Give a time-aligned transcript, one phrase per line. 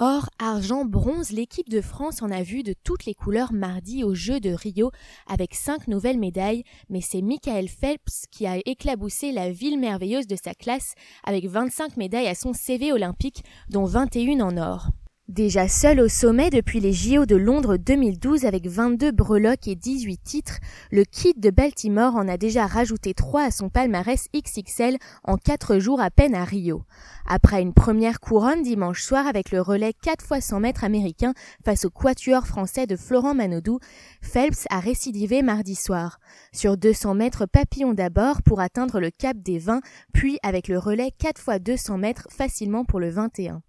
[0.00, 4.14] Or, argent, bronze, l'équipe de France en a vu de toutes les couleurs mardi aux
[4.14, 4.92] Jeux de Rio
[5.26, 10.36] avec cinq nouvelles médailles, mais c'est Michael Phelps qui a éclaboussé la ville merveilleuse de
[10.36, 14.90] sa classe avec 25 médailles à son CV olympique, dont 21 en or.
[15.28, 20.16] Déjà seul au sommet depuis les JO de Londres 2012 avec 22 breloques et 18
[20.24, 20.56] titres,
[20.90, 25.80] le Kid de Baltimore en a déjà rajouté 3 à son palmarès XXL en 4
[25.80, 26.84] jours à peine à Rio.
[27.26, 31.84] Après une première couronne dimanche soir avec le relais 4 x 100 mètres américain face
[31.84, 33.80] au quatuor français de Florent Manodou,
[34.22, 36.20] Phelps a récidivé mardi soir.
[36.54, 39.82] Sur 200 mètres papillon d'abord pour atteindre le cap des 20,
[40.14, 43.60] puis avec le relais 4 x 200 mètres facilement pour le 21.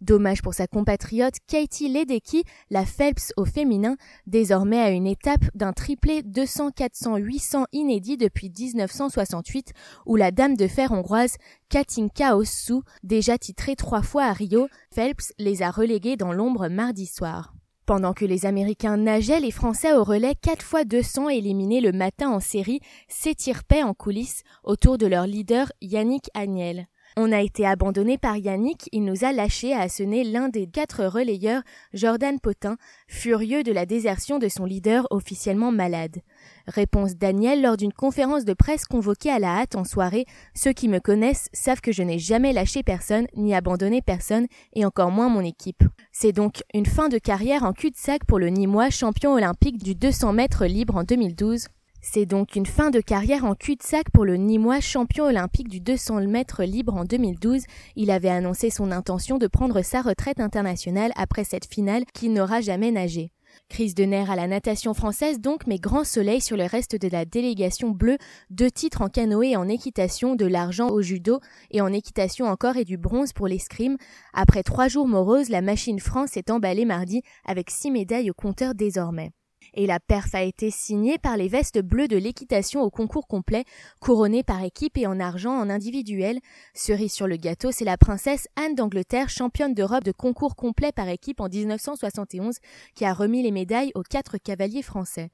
[0.00, 5.74] Dommage pour sa compatriote Katie Ledecky, la Phelps au féminin, désormais à une étape d'un
[5.74, 9.72] triplé 200, 400, 800 inédit depuis 1968,
[10.06, 11.36] où la dame de fer hongroise
[11.68, 17.04] Katinka Ossu, déjà titrée trois fois à Rio, Phelps les a relégués dans l'ombre mardi
[17.04, 17.52] soir.
[17.84, 22.30] Pendant que les Américains nageaient, les Français au relais 4 fois 200 éliminés le matin
[22.30, 26.86] en série s'étirpaient en coulisses autour de leur leader Yannick Agnel.
[27.22, 31.04] On a été abandonné par Yannick, il nous a lâchés à sonner l'un des quatre
[31.04, 31.60] relayeurs,
[31.92, 36.22] Jordan Potin, furieux de la désertion de son leader officiellement malade.
[36.66, 40.24] Réponse Daniel lors d'une conférence de presse convoquée à la hâte en soirée.
[40.54, 44.86] Ceux qui me connaissent savent que je n'ai jamais lâché personne, ni abandonné personne, et
[44.86, 45.84] encore moins mon équipe.
[46.12, 50.32] C'est donc une fin de carrière en cul-de-sac pour le Nîmois champion olympique du 200
[50.32, 51.66] mètres libre en 2012.
[52.02, 56.26] C'est donc une fin de carrière en cul-de-sac pour le Nîmois champion olympique du 200
[56.28, 57.64] mètres libre en 2012.
[57.94, 62.62] Il avait annoncé son intention de prendre sa retraite internationale après cette finale qu'il n'aura
[62.62, 63.32] jamais nagé.
[63.68, 67.08] Crise de nerfs à la natation française donc, mais grand soleil sur le reste de
[67.08, 68.16] la délégation bleue,
[68.48, 71.40] deux titres en canoë et en équitation, de l'argent au judo
[71.70, 73.98] et en équitation encore et du bronze pour l'escrime.
[74.32, 78.74] Après trois jours moroses, la machine France est emballée mardi avec six médailles au compteur
[78.74, 79.32] désormais
[79.74, 83.64] et la perf a été signée par les vestes bleues de l'équitation au concours complet,
[84.00, 86.38] couronnées par équipe et en argent en individuel.
[86.74, 91.08] Cerise sur le gâteau, c'est la princesse Anne d'Angleterre, championne d'Europe de concours complet par
[91.08, 92.58] équipe en 1971,
[92.94, 95.30] qui a remis les médailles aux quatre cavaliers français.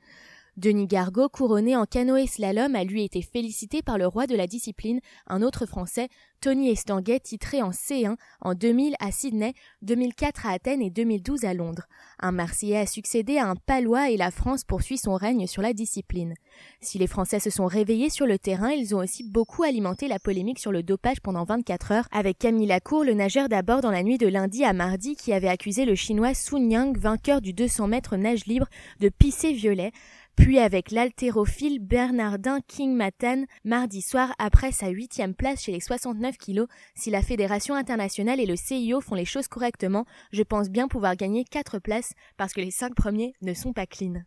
[0.56, 4.46] Denis Gargot, couronné en canoë slalom, a lui été félicité par le roi de la
[4.46, 6.08] discipline, un autre français,
[6.40, 9.52] Tony Estanguet, titré en C1 en 2000 à Sydney,
[9.82, 11.86] 2004 à Athènes et 2012 à Londres.
[12.20, 15.74] Un Marseillais a succédé à un Palois et la France poursuit son règne sur la
[15.74, 16.32] discipline.
[16.80, 20.18] Si les Français se sont réveillés sur le terrain, ils ont aussi beaucoup alimenté la
[20.18, 24.02] polémique sur le dopage pendant 24 heures avec Camille Lacour, le nageur d'abord dans la
[24.02, 27.88] nuit de lundi à mardi qui avait accusé le chinois Sun Yang, vainqueur du 200
[27.88, 28.68] mètres nage libre,
[29.00, 29.92] de pisser violet
[30.36, 36.36] puis avec l'haltérophile Bernardin King Matan mardi soir après sa huitième place chez les 69
[36.36, 36.68] kilos.
[36.94, 41.16] Si la Fédération internationale et le CIO font les choses correctement, je pense bien pouvoir
[41.16, 44.22] gagner quatre places parce que les cinq premiers ne sont pas clean.